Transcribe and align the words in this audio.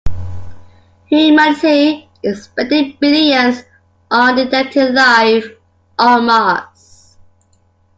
Humanity 1.09 2.09
is 2.23 2.45
spending 2.45 2.97
billions 2.99 3.63
on 4.09 4.35
detecting 4.35 4.95
life 4.95 5.45
on 5.99 6.25
Mars. 6.25 7.17